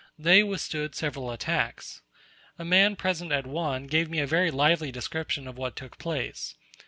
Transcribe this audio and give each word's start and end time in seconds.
They 0.17 0.41
withstood 0.41 0.95
several 0.95 1.29
attacks. 1.29 2.01
A 2.57 2.65
man 2.65 2.95
present 2.95 3.31
at 3.31 3.45
one 3.45 3.85
gave 3.85 4.09
me 4.09 4.17
a 4.17 4.25
very 4.25 4.49
lively 4.49 4.91
description 4.91 5.47
of 5.47 5.59
what 5.59 5.75
took 5.75 5.99
place. 5.99 6.55